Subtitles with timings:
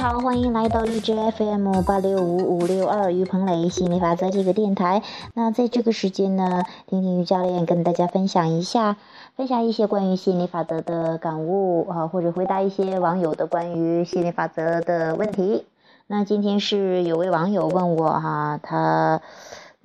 [0.00, 5.02] 好，欢迎来到荔枝 FM 八六五五六二于鹏磊心理法则这个电台。
[5.34, 8.96] 那在这个时间呢，听听于教练跟大家分享一下，
[9.36, 15.66] 分享一些关于心理法则的感悟啊，或者回答一些网友的关于心理法则的问题。
[16.06, 19.20] 那今天是有位网友问我哈，他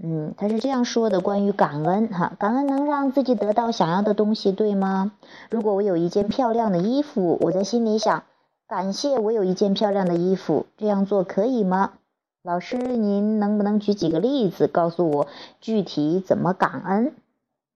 [0.01, 5.11] 嗯，他是这样说的：关于感恩哈，感恩能让自己得到想要的东西，对吗？
[5.49, 8.23] 如果我有一件漂亮的衣服，我在心里想。
[8.67, 11.93] 感谢我有一件漂亮的衣服，这样做可以吗？
[12.41, 15.27] 老师，您能不能举几个例子，告诉我
[15.61, 17.13] 具体怎么感恩？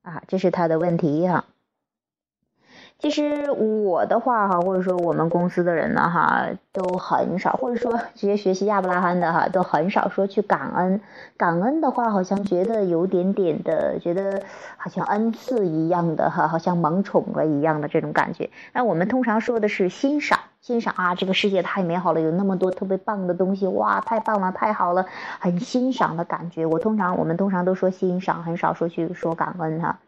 [0.02, 1.46] 啊，这是他的问题哈。
[3.00, 11.00] 其实我的话哈，或者说我们公司的人呢哈，都很少，或者说直接学习亚伯拉罕的哈，都很少说去感恩。
[11.38, 14.44] 感恩的话，好像觉得有点点的，觉得
[14.76, 18.50] 好像恩赐一样的哈，好像蒙宠了一样的这种感觉。
[18.74, 25.06] 那我们通常说的是欣赏，欣赏啊，这个世界太美好了，有那么多特别棒的东西，哇，太棒了，太好了，
[25.40, 26.66] 很欣赏的感觉。
[26.66, 30.00] 我通常我们通常都说欣赏，很少说去说感恩哈。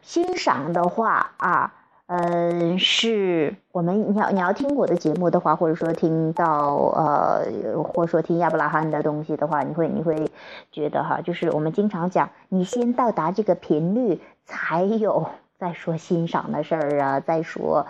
[0.00, 1.72] 欣赏的话啊。
[2.06, 10.30] 嗯，是我们你要你要听我的节目的话，或者说听到呃，或者说听亚伯拉罕的东西的话，你会你会
[10.70, 17.86] 觉得哈，就是我们经常讲，你先到达这个频率，才有再说欣赏的事儿啊，再说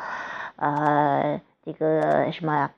[0.54, 2.70] 呃这个什么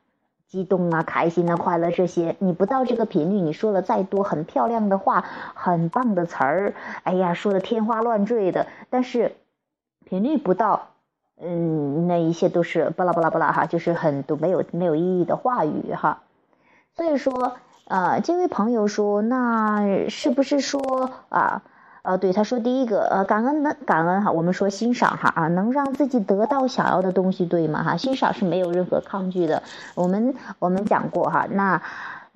[0.48, 9.36] 激动啊、开心啊、快乐这些，你不到这个频率，你说了再多很漂亮的话、很棒的词儿，哎呀，说的天花乱坠的，但是
[10.06, 10.92] 频率不到。
[11.40, 16.22] 嗯，那一切都是巴拉巴拉巴拉哈，就是很多没有没有意义的话语哈。
[16.96, 17.56] 所以说，
[17.86, 21.62] 呃，这位朋友说，那是不是说啊，
[22.02, 27.82] 呃，对他说，第一个，呃，感恩能感恩哈，我们说欣赏哈啊，能让自己得到想要的东西，对吗？
[27.82, 29.62] 哈，欣赏是没有任何抗拒的。
[29.94, 31.82] 我们我们讲过哈，那。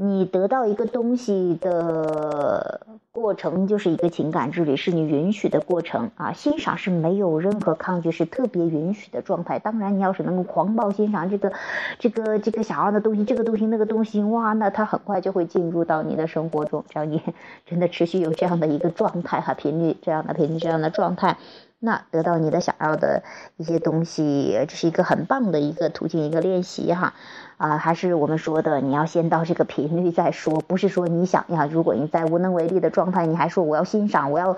[0.03, 2.81] 你得到一个东西的
[3.12, 6.33] 过程就是一个情感之旅，是你允许的过程啊。
[6.33, 9.59] 欣赏是没有任何抗拒，是特别允许的状态。
[9.59, 11.53] 当然，你要是能够狂暴欣赏这个、
[11.99, 16.83] 这个、这个想要的东西，这个东西那个东西，哇，那它很快就会进入到你的生活中。
[16.89, 17.21] 只要你
[17.69, 21.37] 真的持续有这样的一个状态哈，频率这样的频率这样的状态。
[21.81, 23.23] 那得到你的想要的
[23.57, 27.15] 一些东西，这是一个很棒的一个途径，一个练习哈，
[27.57, 34.57] 啊，还是我们说的，你要先到这个频率再说，不是说你想要，如果你在无能为力的状态，你还说我要欣赏，我要。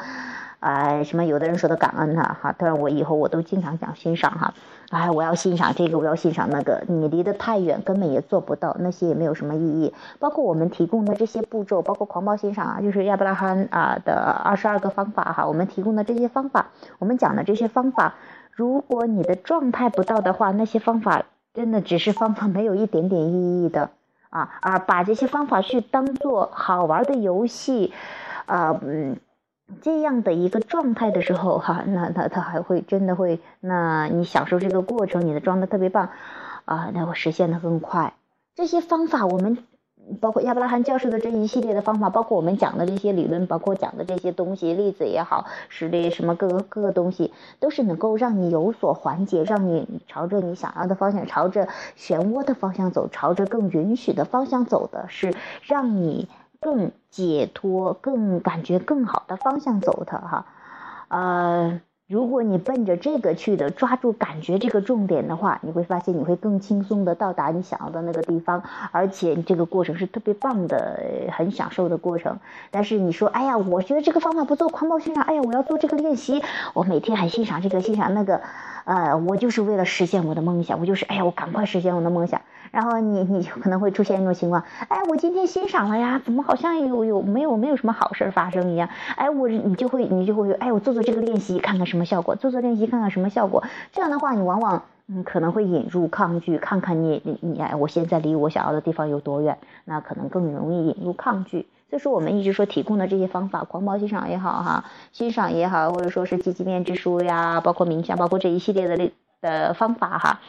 [0.62, 1.24] 哎，什么？
[1.24, 4.54] 有的人说的感恩呢，哈，当然我以后我都经常讲欣赏哈。
[4.90, 9.92] 哎，我要欣赏这个，我要欣赏那个，你离得太远，根本也做不到，那些也没有什么意义。
[10.20, 16.68] 包括我们提供的这些步骤，包括狂暴欣赏啊，就是亚伯拉罕啊的二十二个方法哈，我们提供的这些方法，
[17.00, 18.14] 我们讲的这些方法，
[18.52, 21.24] 如果你的状态不到的话，那些方法
[21.54, 23.90] 真的只是方法，没有一点点意义的
[24.30, 24.48] 啊。
[24.60, 27.92] 而把这些方法去当做好玩的游戏，
[28.46, 29.16] 啊，嗯。
[29.80, 36.10] 这样的一个状态的时候，哈，那他他还会真的会，那你享受这个过程，你的状态特别棒，
[36.64, 38.14] 啊，那会实现的更快。
[38.54, 39.58] 这些方法，我们
[40.20, 56.28] 包括亚伯拉罕教授的这一系列的方法，包括我们讲的这些理论，包括讲的这些东西，例子也好，实例什么各个各个东西，都是能够让你有所缓解，让你朝着你想要的方向，朝着漩涡的方向走，朝着更允许的方向走的，是让你。
[56.62, 60.46] 更解脱、更感觉更好的方向走的哈，
[61.08, 68.62] 呃，如果你奔着这个去的，抓住感觉这个重点的话，你会发现你会更轻松的到达你想要的那个地方，
[68.92, 71.02] 而且这个过程是特别棒的，
[71.32, 72.38] 很享受的过程。
[72.70, 76.42] 但是你说，哎呀，我觉得这个方法不做狂暴欣赏，哎呀，我要做这个练习，
[76.74, 78.40] 我每天还欣赏这个欣赏那个，
[78.84, 82.40] 呃，我就是为了实现我的梦想，我就是，哎呀，我赶快实现我的梦想。
[82.72, 88.88] 然后你你就可能会出现一种情况，哎，我今天欣赏了呀，怎么好像有有没有没有什么好事发生一样？
[89.16, 93.62] 哎，我你就会你就会哎，我做做这个练习看看什么效果，做做练习看看什么效果。
[93.92, 99.58] 这样的话，你往往嗯可能会引入抗拒，看看你你你哎，我现在离我想要的地方有多远？
[99.84, 101.66] 那可能更容易引入抗拒。
[101.90, 109.12] 所以说我们一直说提供的这些方法，狂暴欣赏也好哈，欣赏也好，或者说是积极面之书呀，包括冥想，包括这一系列的类
[109.42, 110.40] 的方法哈，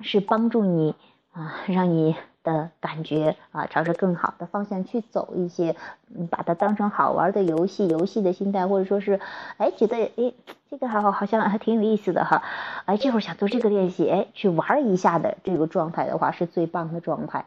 [0.00, 0.96] 是帮助你。
[1.32, 5.76] 啊，让你的感觉啊，朝着更好的方向去走一些，
[6.14, 9.20] 嗯把它当成好玩的游戏，游戏的心态，或者说是，
[9.56, 10.32] 哎，觉得哎，
[10.68, 12.42] 这个好好像还挺有意思的哈，
[12.86, 17.46] 哎，这会儿想做这个练习，哎，去玩一下的这个状态的话，是最棒的状态。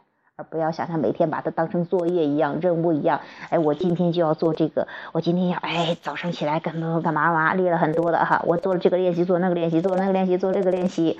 [0.49, 3.21] 不要想象每天把它当成作业一样、任务一样。
[3.49, 11.19] 哎，我今天就要做这个，我今天要哎早上起来干嘛干嘛嘛，列了很多的哈，我做了这个练习，做那个练习，做那个练习，做这个练习，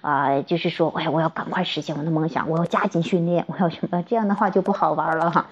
[0.00, 4.02] 啊，就是说，哎，我要赶快实现我的梦想，我要加紧训练，我要什么？
[4.08, 5.46] 这样的话就不好玩了哈。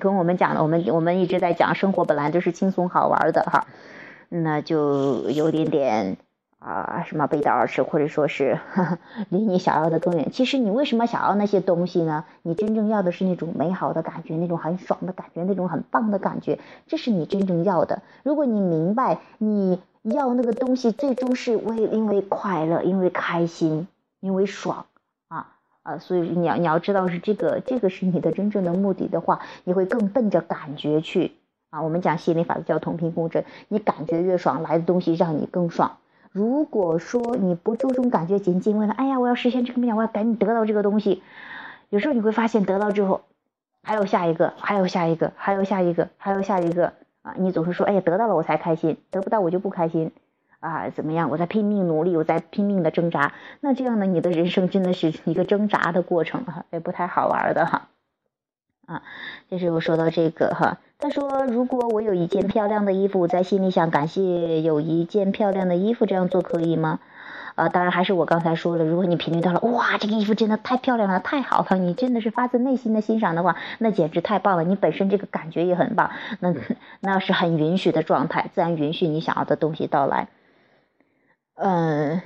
[0.00, 3.66] 跟我们讲的，我们我们一直在讲，生活本来就是轻松好玩的哈，
[4.28, 6.16] 那就有点点。
[6.64, 8.58] 啊，什么背道而驰，或者说是
[9.28, 10.30] 离你想要的更远。
[10.32, 12.24] 其实你为什么想要那些东西呢？
[12.40, 18.02] 你真正要的是那种美好的感觉，那种很爽的感觉，那种很棒的感觉，这是你真正要的。
[18.22, 23.86] 如果你明白你要那个东西，最终是为因为快乐，因为开心，
[24.20, 24.86] 因为爽
[25.28, 25.48] 啊
[25.82, 31.32] 啊，所以你要你要知道是这个，这个是你的真正的目的的话，你会更奔着感觉去
[31.68, 31.82] 啊。
[31.82, 35.98] 我们讲心理法则叫同频共振，你感觉越爽，来的东西让你更爽。
[36.34, 41.22] 如果说你不注重感觉，仅仅为了哎呀，我要实现这个梦想，我要赶紧得到这个东西，
[41.90, 43.20] 有时候你会发现得到之后，
[43.84, 46.92] 还有下一个，还有下一个，还有下一个，还有下一个
[47.22, 47.36] 啊！
[47.38, 50.10] 你总是说哎呀，得到了我才开心，得不到我就不开心
[50.58, 50.90] 啊？
[50.90, 51.30] 怎么样？
[51.30, 57.90] 我在拼命努力，我在拼命的挣扎，那这样呢，你的人生真的是一个挣扎的过程哈，也不太好玩的哈。
[58.86, 59.02] 啊，
[59.48, 66.98] 就是我说到这个哈，他说如果我有一件漂亮的衣服，在心里想感谢有一件漂亮的衣服，这样做可以吗？
[67.56, 76.10] 啊，当然还是我刚才说的，如果你频率到了，哇，这个衣服真的太漂亮了，太好了，你真的是发自内心的欣赏的话，那简直太棒了，你本身这个感觉也很棒，
[76.40, 76.54] 那
[77.00, 80.28] 那是很允许的状态，自然允许你想要的东西到来，
[81.56, 82.22] 嗯。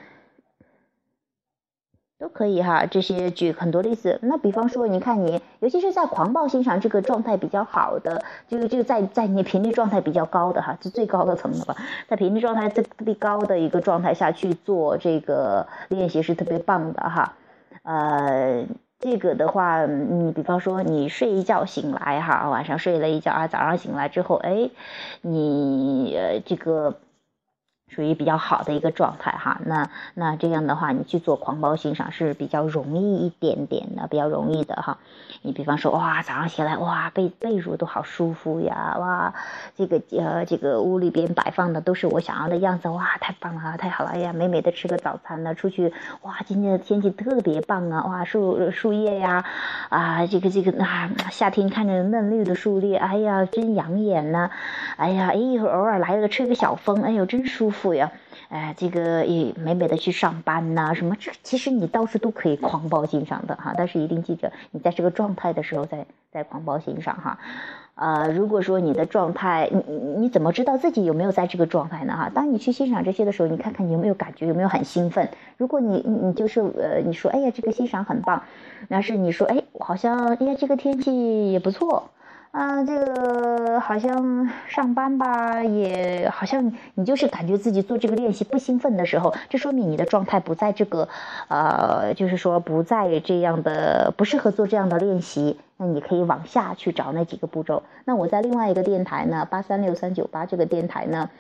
[2.19, 4.19] 都可以哈，这些举很多例子。
[4.23, 11.77] 那比方说，你看你，尤其是在狂暴欣赏这个状态比较好的，就就在在你频率状态比较高的哈，是最高的层了吧，
[12.09, 17.35] 在频率状态最特别高的一个状态下去做这个练习是特别棒的哈。
[17.85, 18.67] 呃，
[18.99, 24.71] 这个的话，你比方说你睡一觉醒来哈，晚上睡了一觉啊，早上醒来之后，哎，
[25.23, 26.99] 你呃这个。
[27.89, 34.99] 属于比较好的一个状态哈，那那这样的话，你去做狂暴欣赏是比较容易一点点的，比较容易的哈。
[35.43, 39.35] 你比方说，哇，早上起来，哇，被被褥都好舒服呀，哇，
[39.77, 45.93] 这个呃，这个屋里边摆放的都是我想要的样子，哇，太棒了，太好了，哎呀，美美的吃个早餐呢，出去，
[46.23, 49.45] 哇，今天的天气特别棒啊，哇，树树叶呀，
[49.89, 54.51] 啊，这个这个啊，夏天看着嫩绿的树叶，哎呀，真养眼呐，
[54.97, 57.78] 哎呀，哎，偶尔来个吹个小风，哎呦，真舒服。
[57.79, 58.11] 富呀，
[58.49, 67.39] 哎，这个也美美的去上班呐，什么这其实你到处都可以狂暴欣赏的哈，但是一定记着你在这个状态的时候再再狂暴欣赏哈，
[67.95, 72.31] 呃，如果说你的状态，你你怎么知道自己有没有在这个状态呢哈？
[72.35, 75.29] 当你去欣赏这些的时候，你看看你有没有感觉，有没有很兴奋？
[75.57, 78.43] 如果你你就是呃，你说哎呀这个欣赏很棒，
[78.89, 82.11] 那是你说哎好像哎呀这个天气也不错。
[82.51, 91.09] 啊，这个好像上班吧，也好像你就是感觉自己做这个练习不兴奋的时候，这说明你的状态不在这个，
[91.49, 95.59] 呃，就是说不在这样的，不适合做这样的练习。
[95.77, 97.83] 那你可以往下去找那几个步骤。
[98.07, 101.31] 那我在另外一个电台呢，八三六三九八这个电台呢，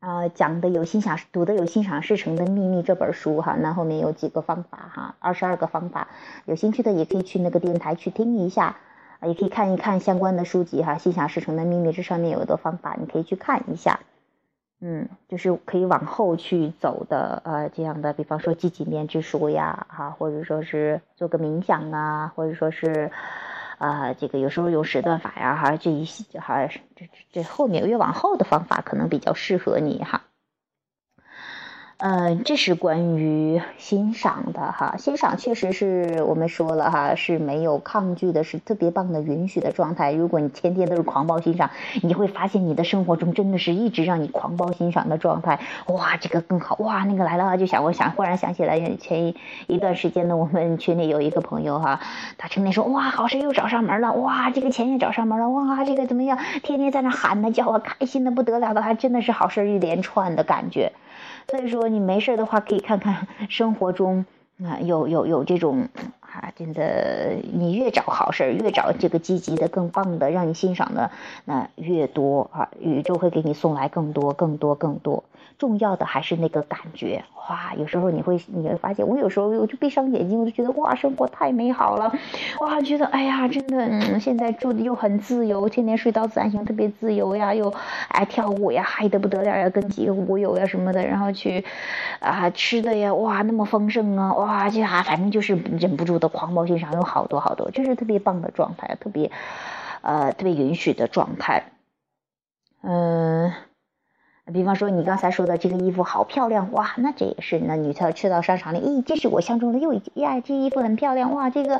[0.00, 6.08] 啊，讲的有心想读的有心想事成的秘密这本书哈，那后面有几个方法哈，二十二个方法，
[6.46, 8.76] 有兴趣的也可以去那个电台去听一下。
[9.20, 14.00] 啊，也可以看一看相关的书籍哈，《心想事成的秘密》这上面有的方法，你可以去看一下。
[14.82, 23.10] 嗯，就是可以往后去走的，呃，这样的，比方说记几面之书呀，哈，或者说是做个冥想啊，或者说是，
[23.76, 30.22] 啊，这个有时候用时段法呀，哈，这一系哈，这这这后面越往后的方法可能比较适合你哈。
[32.02, 40.10] 嗯，这是关于欣赏的哈，欣赏确实是我们说了哈，是没有抗拒的，是特别棒的允许的状态。
[40.10, 41.70] 如果你天天都是狂暴欣赏，
[42.02, 45.60] 你会发现你的生活中真的是一直让你狂暴欣赏的状态。
[45.88, 52.00] 哇，这个更好哇，那个来了就想我想忽然想起来前一一段时间呢，我们群里有一个朋友哈，
[52.38, 60.92] 他成天说哇好事又找上门了，哇这个钱也找上门了，哇这个怎么样，天天在那喊呢叫啊，开心的不得了的，还真的是好事一连串的感觉。
[61.48, 64.24] 所以说，你没事的话，可以看看生活中
[64.64, 65.88] 啊，有有有这种，
[66.60, 71.10] 真的，你越找好事儿，越找这个积极的、更棒的，让你欣赏的
[71.46, 75.24] 那越多啊，宇宙会给你送来更多、更多、更多。
[75.56, 77.74] 重要的还是那个感觉，哇！
[77.76, 82.10] 有时候你会你会发现，我有时候我就闭上眼睛，我就觉得哇，生活太美好了，
[82.60, 87.72] 哇，觉得哎呀，真的，嗯，现在住的又很自由，天天睡到自然醒，特别自由呀，又
[88.08, 91.62] 爱跳舞呀，嗨的不得了呀，跟几个舞友呀什么的，然后去
[92.20, 99.30] 啊吃的呀，哇，那么丰盛啊，哇，就啊，反正就是忍不住的狂暴欣赏有好多好多，这是特别棒的状态，特别
[100.02, 101.64] 呃特别允许的状态。
[102.82, 103.52] 嗯，
[104.52, 111.78] 比方说你刚才说的这个衣服好漂亮哇，那这也是那女特去到商场里，咦，这是我相中的又一呀，这衣服很漂亮哇，这个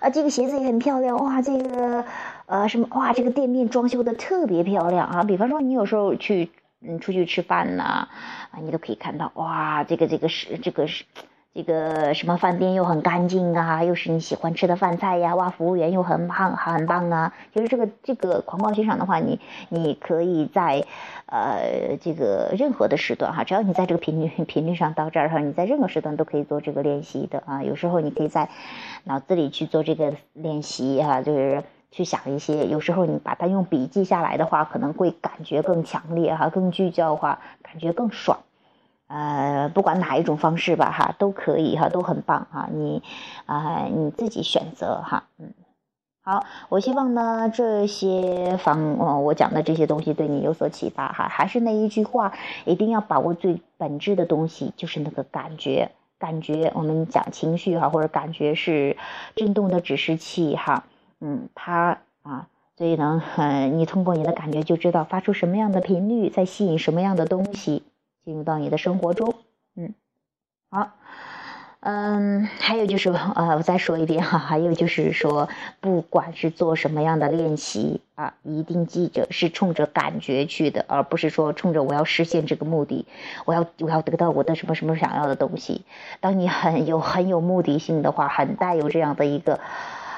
[0.00, 2.04] 啊这个鞋子也很漂亮哇，这个
[2.46, 5.22] 呃什么哇，这个店面装修的特别漂亮啊。
[5.24, 6.50] 比方说你有时候去。
[6.86, 8.08] 嗯，出去吃饭呐，
[8.50, 11.06] 啊，你都可以看到，哇，这个这个是这个是
[11.54, 17.32] 这个什么饭店又很干净啊，又是你喜欢吃的饭菜呀，哇，服务员又很棒很棒啊。
[17.54, 20.84] 其实这个这个狂暴欣赏的话，你你可以在
[21.26, 27.62] 呃这个任何的时段哈，只要你在这个频率频率上到这儿哈，你在任何时段都可以做这个练习的啊。
[27.62, 28.48] 有时候你可以在
[29.04, 31.62] 脑子里去做这个练习哈，就是。
[31.96, 38.40] 去想一些，有时候你把它用笔记下来的话，可能会感觉更强烈哈，更聚焦的话，感觉更爽。
[39.14, 42.68] 呃，不管哪一种方式吧哈，都可以哈，都很棒哈。
[42.72, 43.00] 你
[43.46, 45.28] 啊，你自己选择哈。
[45.38, 45.54] 嗯，
[46.24, 51.28] 好，我希望呢这些方，我讲的这些东西对你有所启发哈。
[51.28, 52.32] 还是那一句话，
[52.64, 55.92] 一定要把握最本质的东西，就是那个感觉。
[56.18, 58.96] 感觉我们讲情绪哈，或者感觉是
[59.36, 60.82] 震动的指示器哈。
[61.20, 63.22] 嗯，它啊，所以呢，
[63.74, 67.84] 你通过你的感觉就知道发出什么样的频率，在吸引什么样的东西
[68.24, 69.34] 进入到你的生活中。
[69.76, 69.94] 嗯，
[70.70, 70.92] 好，
[71.80, 75.48] 嗯，还有就是，呃，我再说一遍哈，还有就是说，
[75.80, 83.06] 不管是做什么样的练习啊，一定记着是冲着感觉去的，而不是说冲着我要实现这个目的，
[83.44, 85.84] 我要我要得到我的什么什么想要的东西。
[86.20, 89.60] 当你很有很有目的性的话，很带有这样的一个。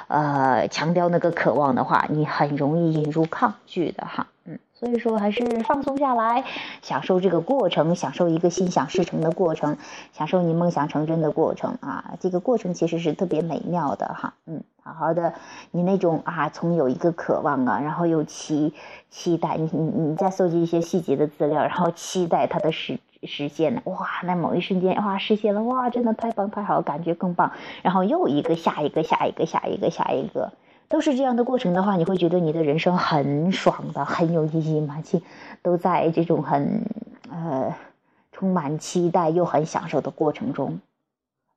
[0.09, 6.45] 呃，强调那个渴望的话，你很容易引入抗拒的哈，嗯，所以说还是放松下来，
[6.83, 9.79] 享受这个过程，享受一个心想事成的过程，
[10.13, 15.33] 享受你梦想成真的过程啊，这个过程其实是特别美妙的哈，嗯，好好的，
[15.71, 18.75] 你那种啊，从有一个渴望啊，然后又期
[19.09, 22.99] 期待，你你你再搜集一些细节的资料，然后期待它的实。
[23.23, 24.07] 实现了哇！
[24.23, 27.51] 那某一瞬间哇，实现了哇，真的太棒太好，感觉更棒。
[27.83, 30.53] 然后又一个下一个下一个下一个下一个，
[30.89, 35.03] 都是这样的过程的话，你会觉得你的人生很爽的，很有意义嘛？
[35.03, 35.23] 其
[35.63, 36.83] 都在这种很
[37.31, 37.75] 呃
[38.33, 40.81] 充满期待又很享受的过程中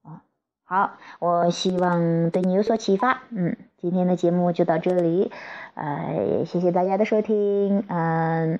[0.04, 0.22] 啊。
[0.64, 3.22] 好，我希望对你有所启发。
[3.30, 5.32] 嗯，今天的节目就到这里，
[5.76, 8.60] 呃，谢谢大家的收听，嗯。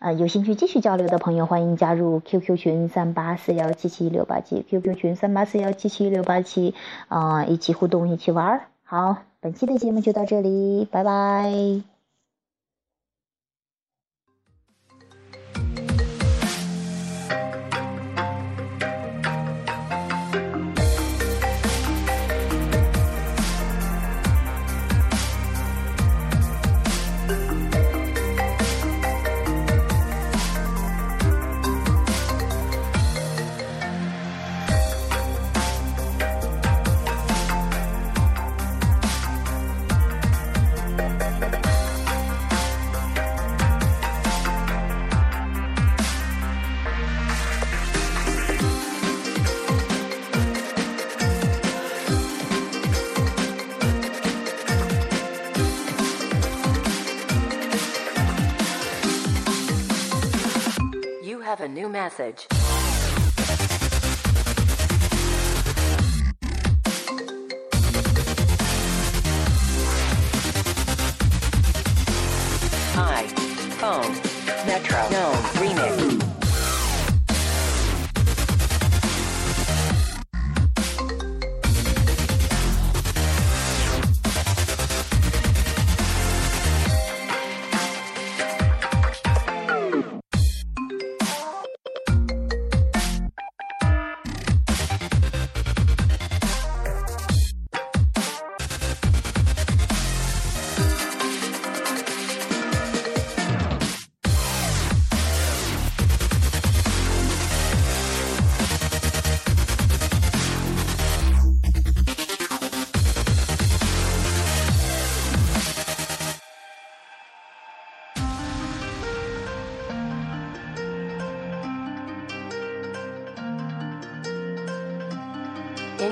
[0.00, 6.74] 呃，有兴趣继续交流的朋友，欢迎加入 QQ 群三八四幺七七六八七，QQ 群三八四幺七七六八七，
[7.08, 8.69] 啊，一起互动，一起玩儿。
[8.90, 11.89] 好，本期的节目就到这里，拜拜。
[61.80, 62.46] New message.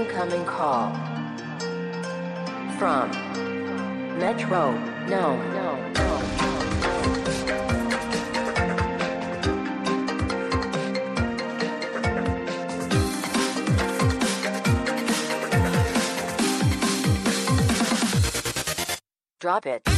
[0.09, 0.93] incoming call
[2.79, 3.11] from
[4.19, 4.73] Metro.
[5.07, 5.77] No, no, no.
[5.83, 6.09] no.
[19.41, 19.98] drop it.